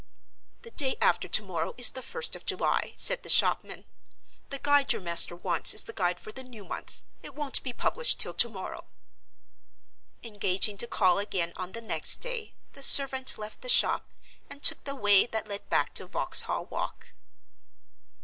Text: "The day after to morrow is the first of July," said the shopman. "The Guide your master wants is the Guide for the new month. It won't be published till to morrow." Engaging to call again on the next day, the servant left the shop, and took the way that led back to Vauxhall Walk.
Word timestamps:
"The 0.63 0.71
day 0.71 0.95
after 0.99 1.27
to 1.27 1.43
morrow 1.43 1.75
is 1.77 1.91
the 1.91 2.01
first 2.01 2.35
of 2.35 2.43
July," 2.43 2.95
said 2.97 3.21
the 3.21 3.29
shopman. 3.29 3.85
"The 4.49 4.57
Guide 4.57 4.91
your 4.93 4.99
master 5.03 5.35
wants 5.35 5.75
is 5.75 5.83
the 5.83 5.93
Guide 5.93 6.19
for 6.19 6.31
the 6.31 6.43
new 6.43 6.65
month. 6.65 7.03
It 7.21 7.35
won't 7.35 7.61
be 7.61 7.71
published 7.71 8.19
till 8.19 8.33
to 8.33 8.49
morrow." 8.49 8.85
Engaging 10.23 10.79
to 10.79 10.87
call 10.87 11.19
again 11.19 11.53
on 11.55 11.73
the 11.73 11.81
next 11.83 12.17
day, 12.17 12.55
the 12.73 12.81
servant 12.81 13.37
left 13.37 13.61
the 13.61 13.69
shop, 13.69 14.07
and 14.49 14.63
took 14.63 14.85
the 14.85 14.95
way 14.95 15.27
that 15.27 15.47
led 15.47 15.69
back 15.69 15.93
to 15.93 16.07
Vauxhall 16.07 16.65
Walk. 16.65 17.13